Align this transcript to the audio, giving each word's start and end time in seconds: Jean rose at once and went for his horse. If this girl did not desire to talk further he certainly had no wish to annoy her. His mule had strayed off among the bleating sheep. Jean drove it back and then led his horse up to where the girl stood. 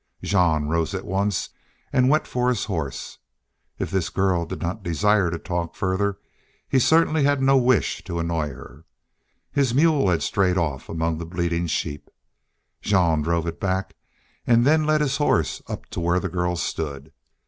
Jean 0.23 0.65
rose 0.65 0.95
at 0.95 1.05
once 1.05 1.49
and 1.93 2.09
went 2.09 2.25
for 2.25 2.49
his 2.49 2.65
horse. 2.65 3.19
If 3.77 3.91
this 3.91 4.09
girl 4.09 4.47
did 4.47 4.59
not 4.59 4.81
desire 4.81 5.29
to 5.29 5.37
talk 5.37 5.75
further 5.75 6.17
he 6.67 6.79
certainly 6.79 7.21
had 7.23 7.39
no 7.39 7.55
wish 7.55 8.03
to 8.05 8.17
annoy 8.17 8.47
her. 8.47 8.83
His 9.51 9.75
mule 9.75 10.09
had 10.09 10.23
strayed 10.23 10.57
off 10.57 10.89
among 10.89 11.19
the 11.19 11.25
bleating 11.27 11.67
sheep. 11.67 12.09
Jean 12.81 13.21
drove 13.21 13.45
it 13.45 13.59
back 13.59 13.93
and 14.47 14.65
then 14.65 14.87
led 14.87 15.01
his 15.01 15.17
horse 15.17 15.61
up 15.67 15.85
to 15.91 15.99
where 15.99 16.19
the 16.19 16.29
girl 16.29 16.55
stood. 16.55 17.13